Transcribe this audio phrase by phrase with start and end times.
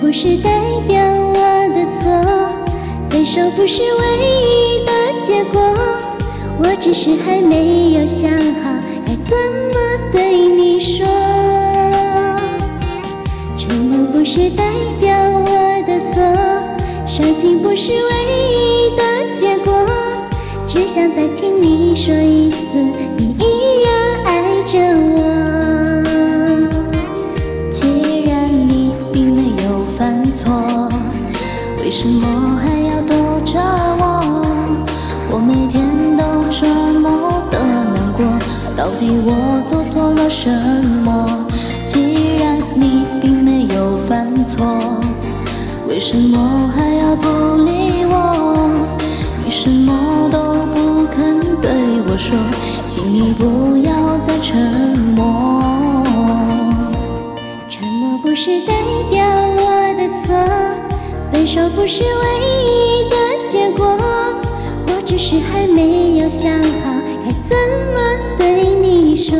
[0.00, 0.50] 不是代
[0.86, 1.34] 表我
[1.74, 2.10] 的错，
[3.10, 3.88] 分手不是唯
[4.22, 5.60] 一的结果，
[6.58, 8.72] 我只是还没有想好
[9.04, 9.36] 该怎
[9.72, 9.76] 么
[10.12, 11.06] 对你说。
[13.56, 14.64] 沉默不是代
[15.00, 16.22] 表我的错，
[17.06, 17.98] 伤心不是唯
[18.52, 19.02] 一的
[19.34, 19.74] 结果，
[20.68, 22.78] 只想再听你说一次，
[23.16, 25.45] 你依然爱着我。
[30.46, 30.88] 错，
[31.80, 33.58] 为什么还要躲着
[33.98, 34.22] 我？
[35.28, 35.82] 我每天
[36.16, 36.66] 都这
[37.00, 38.24] 么的难过，
[38.76, 40.48] 到底我做错了什
[41.04, 41.44] 么？
[41.88, 44.64] 既然你并没有犯错，
[45.88, 47.26] 为什么还要不
[47.62, 48.70] 理我？
[49.44, 50.38] 你什么都
[50.72, 51.72] 不肯对
[52.06, 52.38] 我说，
[52.88, 55.60] 请你不要再沉默。
[57.68, 58.72] 沉默不是代
[59.10, 59.24] 表
[59.58, 59.75] 我
[60.12, 60.34] 错，
[61.32, 62.08] 分手不是唯
[62.64, 63.86] 一的结果，
[64.86, 67.56] 我只是还没有想好该怎
[67.94, 67.96] 么
[68.38, 69.36] 对你说。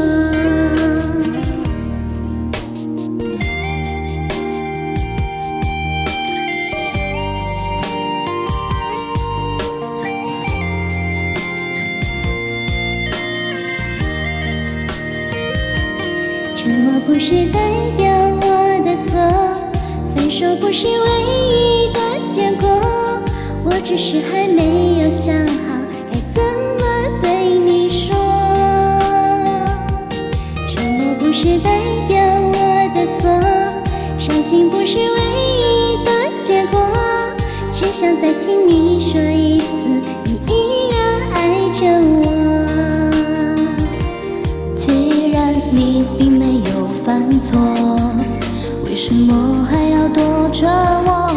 [16.54, 17.60] 沉默不是代
[17.96, 18.35] 表，
[20.78, 21.98] 是唯一的
[22.30, 22.68] 结果，
[23.64, 25.80] 我只是还没有想好
[26.12, 26.42] 该怎
[26.78, 26.84] 么
[27.22, 28.14] 对你说。
[30.68, 32.52] 沉默不是代表我
[32.94, 33.26] 的错，
[34.18, 36.78] 伤心不是唯一的结果，
[37.72, 39.88] 只想再听你说一次，
[40.26, 41.00] 你依然
[41.32, 41.86] 爱着
[42.20, 42.26] 我。
[44.76, 47.56] 既然你并没有犯错，
[49.08, 51.30] 什么还要躲着我？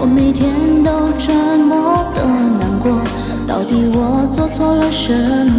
[0.00, 0.50] 我每天
[0.82, 2.24] 都这么的
[2.58, 2.90] 难过，
[3.46, 5.12] 到底我做错了什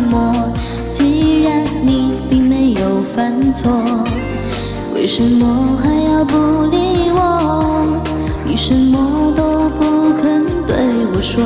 [0.10, 0.52] 么？
[0.92, 3.72] 既然你并没有犯错，
[4.96, 7.86] 为什么还要不理我？
[8.44, 10.76] 你什么都不肯对
[11.14, 11.44] 我说，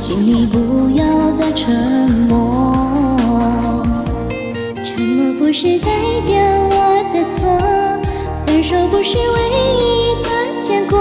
[0.00, 2.74] 请你不要再沉默。
[4.82, 5.90] 沉默不是代
[6.26, 6.34] 表
[6.70, 7.44] 我的错，
[8.62, 10.96] 分手不是唯一的结果，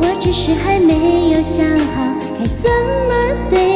[0.00, 3.73] 我只是还没有想好该怎么对。